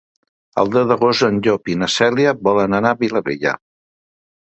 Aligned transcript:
El 0.61 0.71
deu 0.75 0.87
d'agost 0.91 1.27
en 1.27 1.37
Llop 1.49 1.71
i 1.73 1.77
na 1.83 1.91
Cèlia 1.99 2.35
volen 2.51 2.81
anar 2.81 2.93
a 2.97 2.99
la 2.99 3.03
Vilavella. 3.07 3.57